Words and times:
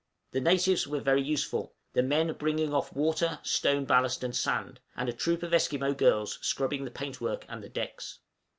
The 0.31 0.41
natives 0.41 0.87
were 0.87 0.99
very 0.99 1.21
useful, 1.21 1.75
the 1.93 2.01
men 2.01 2.33
bringing 2.33 2.73
off 2.73 2.91
water, 2.91 3.39
stone 3.43 3.85
ballast, 3.85 4.23
and 4.23 4.35
sand, 4.35 4.79
and 4.95 5.07
a 5.07 5.13
troop 5.13 5.43
of 5.43 5.53
Esquimaux 5.53 5.93
girls 5.93 6.39
scrubbing 6.41 6.85
the 6.85 6.89
paintwork 6.89 7.45
and 7.47 7.61
the 7.63 7.69
decks. 7.69 8.17